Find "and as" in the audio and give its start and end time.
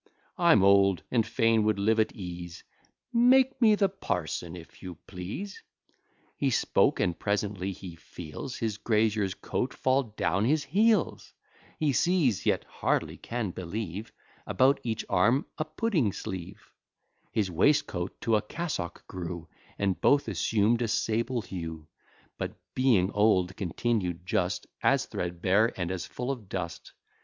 25.79-26.07